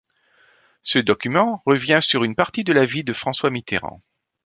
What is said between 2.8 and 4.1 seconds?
vie de François Mitterrand.